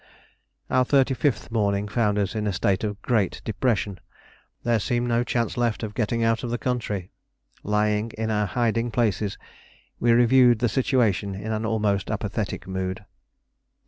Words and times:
Our 0.71 0.83
thirty 0.83 1.13
fifth 1.13 1.51
morning 1.51 1.87
found 1.87 2.17
us 2.17 2.33
in 2.33 2.47
a 2.47 2.53
state 2.53 2.83
of 2.83 2.99
great 3.03 3.39
depression. 3.45 3.99
There 4.63 4.79
seemed 4.79 5.07
no 5.07 5.23
chance 5.23 5.57
left 5.57 5.83
of 5.83 5.93
getting 5.93 6.23
out 6.23 6.43
of 6.43 6.49
the 6.49 6.57
country. 6.57 7.11
Lying 7.61 8.11
in 8.17 8.31
our 8.31 8.47
hiding 8.47 8.89
places 8.89 9.37
we 9.99 10.11
reviewed 10.11 10.57
the 10.57 10.69
situation 10.69 11.35
in 11.35 11.51
an 11.51 11.67
almost 11.67 12.09
apathetic 12.09 12.65
mood. 12.65 13.05